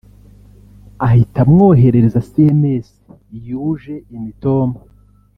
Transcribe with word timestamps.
ahita 1.07 1.39
amwoherereza 1.45 2.19
sms 2.29 2.87
yuje 3.47 3.95
imitoma 4.15 4.79